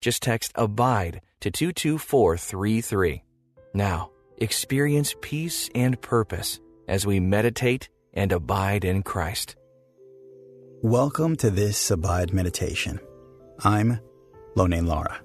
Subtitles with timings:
[0.00, 3.24] Just text ABIDE to 22433.
[3.74, 9.56] Now, experience peace and purpose as we meditate and abide in Christ.
[10.82, 13.00] Welcome to this Abide Meditation.
[13.64, 13.98] I'm
[14.54, 15.20] Lone Lara.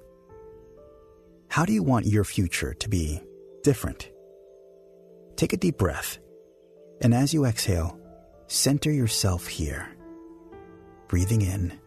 [1.48, 3.22] How do you want your future to be
[3.62, 4.10] different?
[5.36, 6.18] Take a deep breath,
[7.00, 7.96] and as you exhale,
[8.48, 9.88] center yourself here,
[11.06, 11.78] breathing in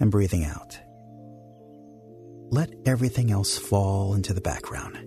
[0.00, 0.78] and breathing out.
[2.50, 4.98] Let everything else fall into the background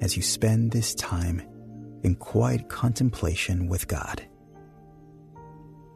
[0.00, 1.42] as you spend this time
[2.04, 4.24] in quiet contemplation with God.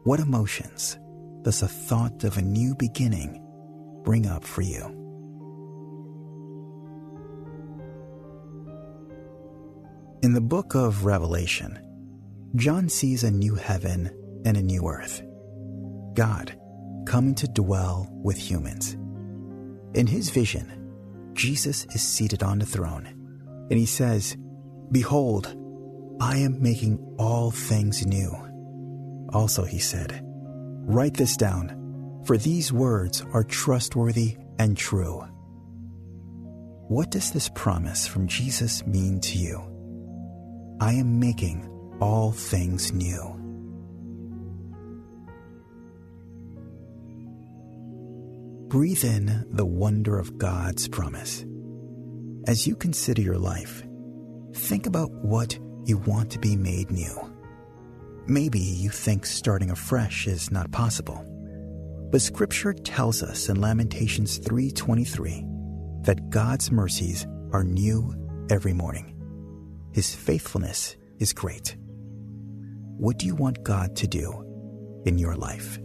[0.03, 0.97] What emotions
[1.43, 3.41] does the thought of a new beginning
[4.03, 4.83] bring up for you?
[10.21, 11.79] In the book of Revelation,
[12.57, 14.11] John sees a new heaven
[14.43, 15.23] and a new earth.
[16.15, 16.59] God
[17.05, 18.97] coming to dwell with humans.
[19.93, 23.05] In his vision, Jesus is seated on the throne,
[23.69, 24.37] and he says,
[24.91, 25.55] Behold,
[26.19, 28.31] I am making all things new.
[29.33, 30.21] Also, he said,
[30.85, 35.19] Write this down, for these words are trustworthy and true.
[36.87, 39.61] What does this promise from Jesus mean to you?
[40.79, 41.69] I am making
[42.01, 43.42] all things new.
[48.73, 51.45] Breathe in the wonder of God's promise.
[52.47, 53.83] As you consider your life,
[54.55, 57.31] think about what you want to be made new.
[58.25, 61.23] Maybe you think starting afresh is not possible.
[62.11, 65.45] But scripture tells us in Lamentations 3:23
[66.01, 68.15] that God's mercies are new
[68.49, 69.13] every morning.
[69.91, 71.77] His faithfulness is great.
[72.97, 75.77] What do you want God to do in your life?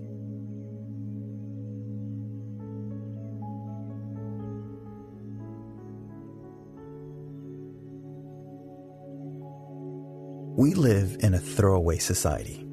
[10.58, 12.66] We live in a throwaway society.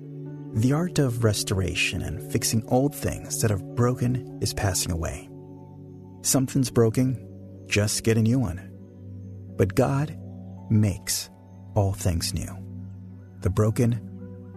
[0.54, 5.30] The art of restoration and fixing old things that have broken is passing away.
[6.24, 7.24] Something's broken,
[7.68, 8.72] just get a new one.
[9.56, 10.18] But God
[10.68, 11.30] makes
[11.76, 12.58] all things new.
[13.42, 14.02] The broken,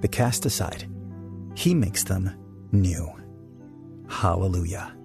[0.00, 0.88] the cast aside,
[1.54, 2.34] He makes them
[2.72, 3.12] new.
[4.08, 4.96] Hallelujah.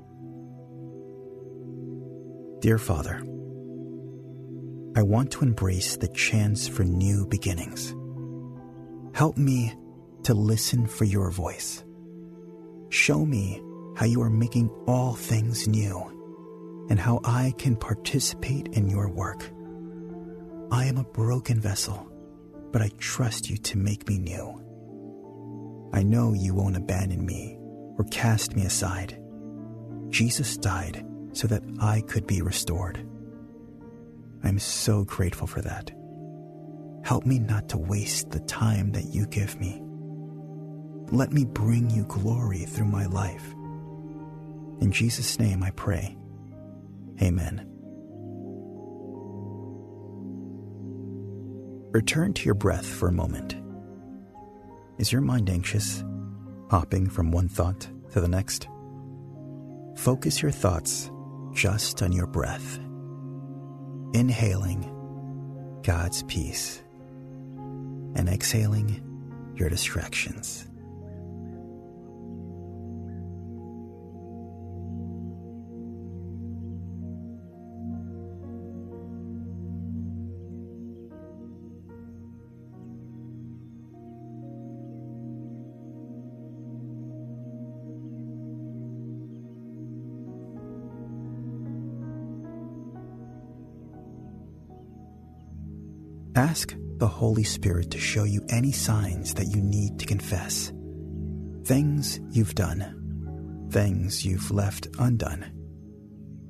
[2.61, 3.17] Dear Father,
[4.95, 7.93] I want to embrace the chance for new beginnings.
[9.13, 9.71] Help me
[10.23, 11.83] to listen for your voice.
[12.89, 13.61] Show me
[13.95, 19.47] how you are making all things new and how I can participate in your work.
[20.71, 22.11] I am a broken vessel,
[22.71, 24.59] but I trust you to make me new.
[25.93, 27.55] I know you won't abandon me
[27.99, 29.15] or cast me aside.
[30.09, 33.07] Jesus died so that I could be restored.
[34.43, 35.91] I'm so grateful for that.
[37.03, 39.81] Help me not to waste the time that you give me.
[41.11, 43.53] Let me bring you glory through my life.
[44.79, 46.17] In Jesus' name I pray.
[47.21, 47.69] Amen.
[51.91, 53.57] Return to your breath for a moment.
[54.97, 56.03] Is your mind anxious,
[56.71, 58.67] hopping from one thought to the next?
[59.97, 61.11] Focus your thoughts
[61.51, 62.79] just on your breath,
[64.13, 64.89] inhaling
[65.83, 66.82] God's peace
[68.15, 69.01] and exhaling
[69.55, 70.67] your distractions.
[96.35, 100.71] Ask the Holy Spirit to show you any signs that you need to confess.
[101.65, 105.51] Things you've done, things you've left undone,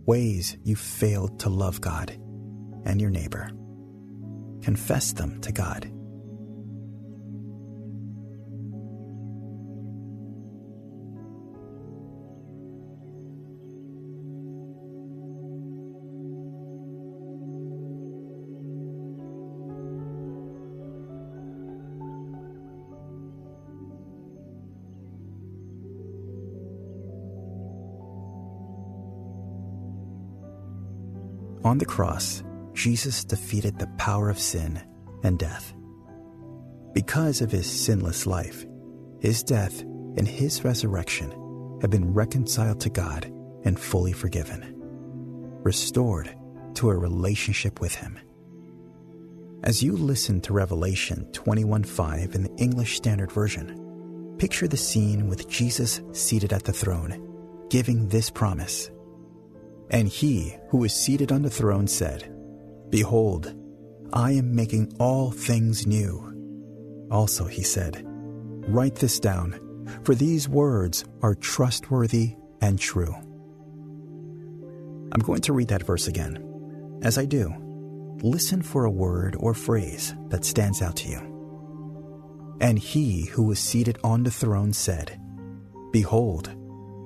[0.05, 2.11] ways you've failed to love God
[2.85, 3.50] and your neighbor.
[4.61, 5.91] Confess them to God.
[31.63, 32.44] On the cross,
[32.74, 34.81] Jesus defeated the power of sin
[35.24, 35.74] and death.
[36.94, 38.65] Because of his sinless life,
[39.19, 41.31] his death and his resurrection
[41.81, 43.31] have been reconciled to God
[43.63, 44.75] and fully forgiven,
[45.63, 46.36] restored
[46.75, 48.19] to a relationship with him.
[49.63, 55.48] As you listen to Revelation 21:5 in the English Standard Version, picture the scene with
[55.48, 57.15] Jesus seated at the throne,
[57.69, 58.92] giving this promise.
[59.89, 62.33] And he who is seated on the throne said,
[62.89, 63.53] Behold,
[64.13, 67.07] I am making all things new.
[67.12, 68.03] Also, he said,
[68.68, 69.59] Write this down,
[70.03, 73.13] for these words are trustworthy and true.
[75.12, 77.00] I'm going to read that verse again.
[77.03, 77.53] As I do,
[78.24, 82.57] listen for a word or phrase that stands out to you.
[82.62, 85.19] And he who was seated on the throne said,
[85.91, 86.50] Behold,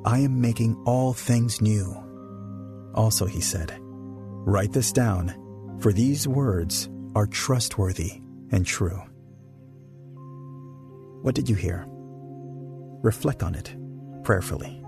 [0.06, 2.07] I am making all things new.
[2.98, 8.22] Also, he said, Write this down, for these words are trustworthy
[8.52, 9.00] and true.
[11.22, 11.86] What did you hear?
[13.04, 13.76] Reflect on it
[14.24, 14.84] prayerfully.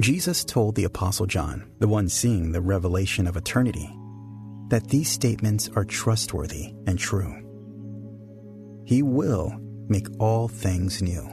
[0.00, 3.90] Jesus told the Apostle John, the one seeing the revelation of eternity,
[4.68, 7.34] that these statements are trustworthy and true.
[8.84, 9.52] He will
[9.88, 11.28] make all things new.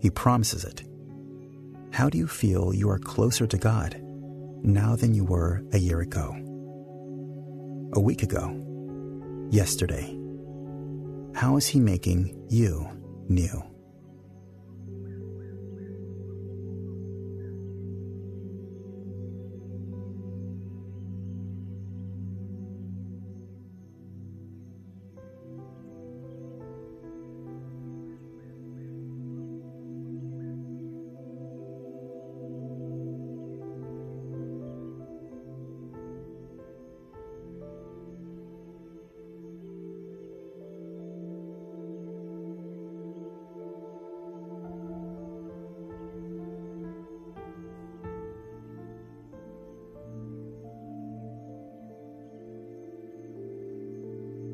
[0.00, 0.82] He promises it.
[1.90, 3.96] How do you feel you are closer to God
[4.62, 6.34] now than you were a year ago?
[7.94, 8.54] A week ago?
[9.50, 10.14] Yesterday?
[11.34, 12.86] How is He making you
[13.28, 13.67] new?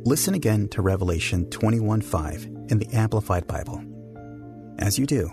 [0.06, 3.82] Listen again to Revelation 21:5 in the Amplified Bible.
[4.78, 5.30] As you do,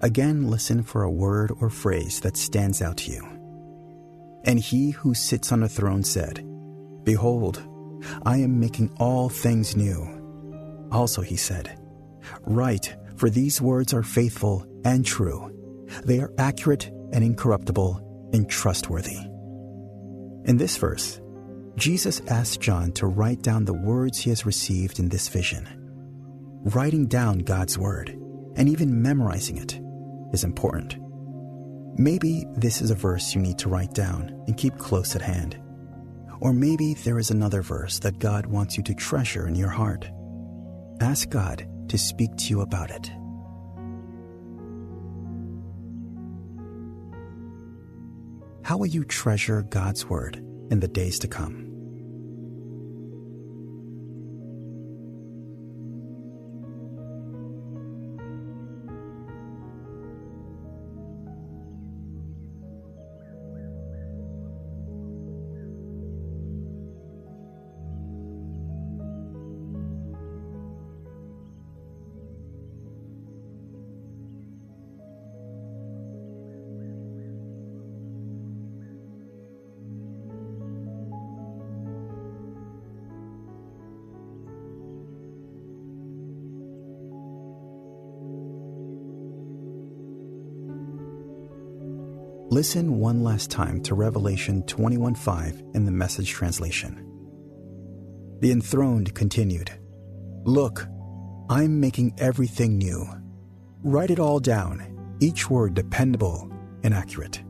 [0.00, 3.22] again listen for a word or phrase that stands out to you.
[4.44, 6.42] And he who sits on the throne said,
[7.04, 7.62] Behold,
[8.22, 10.88] I am making all things new.
[10.90, 11.78] Also he said,
[12.46, 15.54] Write, for these words are faithful and true.
[16.06, 19.18] They are accurate and incorruptible and trustworthy.
[20.46, 21.20] In this verse,
[21.78, 25.68] Jesus asked John to write down the words he has received in this vision.
[26.64, 28.08] Writing down God's word
[28.56, 29.78] and even memorizing it
[30.32, 30.96] is important.
[31.96, 35.56] Maybe this is a verse you need to write down and keep close at hand.
[36.40, 40.10] Or maybe there is another verse that God wants you to treasure in your heart.
[41.00, 43.08] Ask God to speak to you about it.
[48.64, 50.42] How will you treasure God's word
[50.72, 51.67] in the days to come?
[92.50, 97.04] Listen one last time to Revelation 21:5 in the message translation.
[98.40, 99.70] The enthroned continued,
[100.44, 100.86] Look,
[101.50, 103.06] I'm making everything new.
[103.82, 106.50] Write it all down, each word dependable
[106.82, 107.42] and accurate.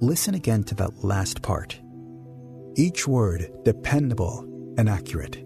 [0.00, 1.78] Listen again to that last part.
[2.74, 4.44] Each word dependable
[4.76, 5.44] and accurate.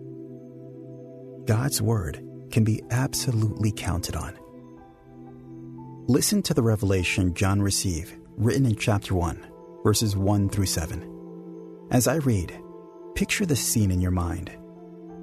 [1.44, 4.38] God's Word can be absolutely counted on.
[6.06, 9.46] Listen to the revelation John received, written in chapter 1,
[9.84, 11.86] verses 1 through 7.
[11.90, 12.52] As I read,
[13.14, 14.50] picture the scene in your mind.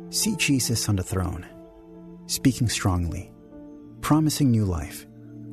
[0.09, 1.45] See Jesus on the throne,
[2.27, 3.31] speaking strongly,
[4.01, 5.05] promising new life,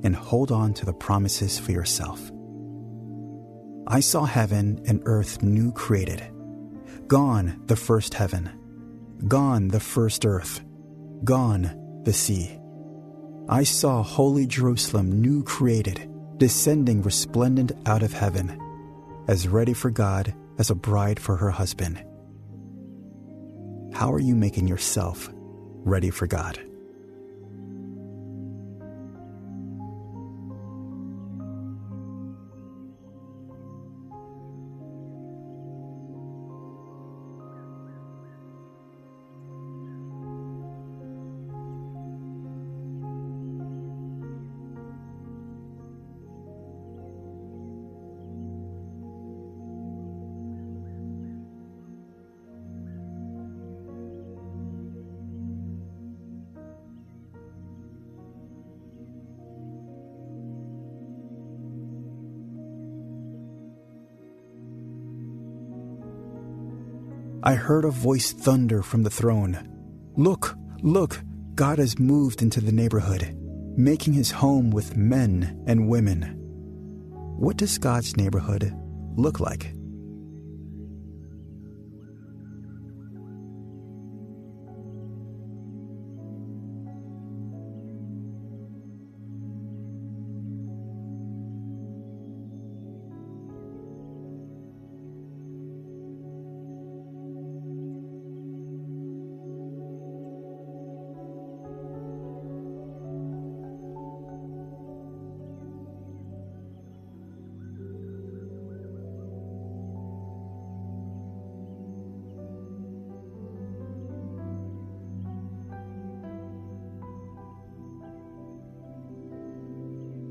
[0.02, 2.30] and hold on to the promises for yourself.
[3.88, 6.22] I saw heaven and earth new created.
[7.06, 8.50] Gone the first heaven,
[9.26, 10.60] gone the first earth,
[11.24, 12.58] gone the sea.
[13.48, 16.07] I saw holy Jerusalem new created,
[16.38, 18.60] descending resplendent out of heaven,
[19.28, 22.02] as ready for God as a bride for her husband.
[23.92, 26.60] How are you making yourself ready for God?
[67.42, 69.68] I heard a voice thunder from the throne
[70.16, 71.20] Look, look,
[71.54, 73.36] God has moved into the neighborhood,
[73.76, 76.34] making his home with men and women.
[77.38, 78.74] What does God's neighborhood
[79.16, 79.72] look like?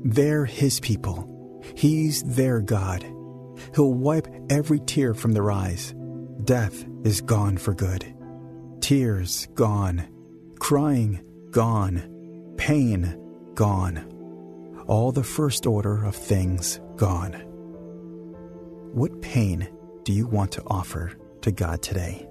[0.08, 1.62] They're His people.
[1.74, 3.04] He's their God.
[3.74, 5.94] He'll wipe every tear from their eyes.
[6.44, 8.06] Death is gone for good.
[8.80, 10.08] Tears gone.
[10.58, 12.54] Crying gone.
[12.56, 13.20] Pain
[13.54, 13.98] gone.
[14.86, 17.34] All the first order of things gone.
[18.94, 19.68] What pain
[20.04, 21.12] do you want to offer
[21.42, 22.27] to God today?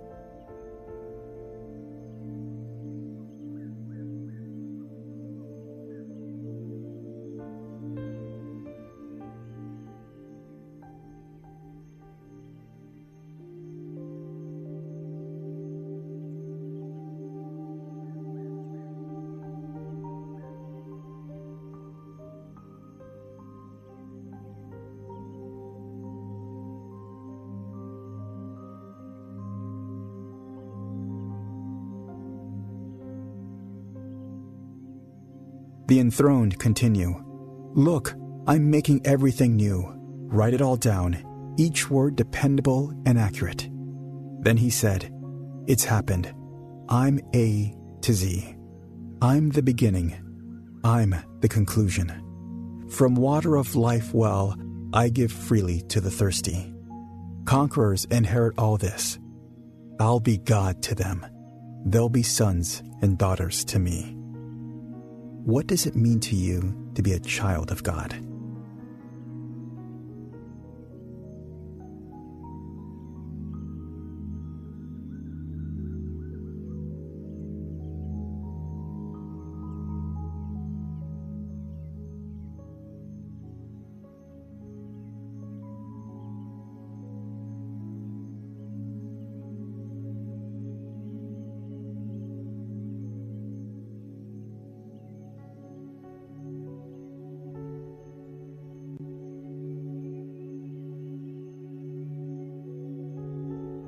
[35.87, 37.23] The enthroned continue.
[37.73, 38.13] Look,
[38.45, 39.93] I'm making everything new.
[40.29, 43.69] Write it all down, each word dependable and accurate.
[44.41, 45.11] Then he said,
[45.67, 46.33] It's happened.
[46.89, 48.55] I'm A to Z.
[49.21, 50.15] I'm the beginning.
[50.83, 52.23] I'm the conclusion.
[52.89, 54.55] From water of life well,
[54.93, 56.73] I give freely to the thirsty.
[57.45, 59.19] Conquerors inherit all this.
[59.99, 61.25] I'll be God to them.
[61.85, 64.16] They'll be sons and daughters to me.
[65.47, 68.13] What does it mean to you to be a child of God?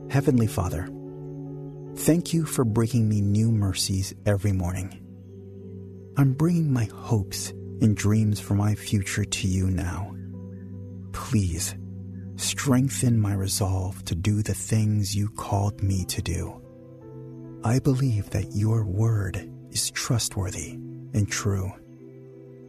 [0.10, 0.90] Heavenly Father,
[1.98, 5.06] thank you for bringing me new mercies every morning.
[6.18, 10.16] I'm bringing my hopes and dreams for my future to you now.
[11.12, 11.76] Please
[12.38, 16.60] strengthen my resolve to do the things you called me to do.
[17.64, 20.72] I believe that your word is trustworthy
[21.14, 21.72] and true.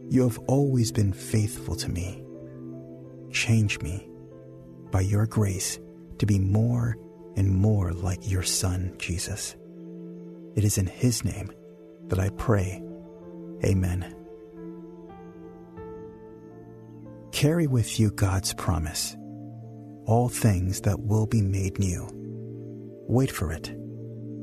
[0.09, 2.23] You have always been faithful to me.
[3.31, 4.07] Change me
[4.91, 5.79] by your grace
[6.19, 6.97] to be more
[7.35, 9.55] and more like your Son, Jesus.
[10.55, 11.51] It is in His name
[12.07, 12.83] that I pray.
[13.63, 14.15] Amen.
[17.31, 19.15] Carry with you God's promise
[20.05, 22.07] all things that will be made new.
[23.07, 23.73] Wait for it.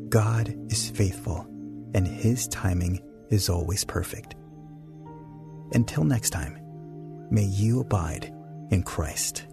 [0.09, 1.47] God is faithful,
[1.95, 4.35] and His timing is always perfect.
[5.73, 6.59] Until next time,
[7.31, 8.33] may you abide
[8.71, 9.48] in Christ.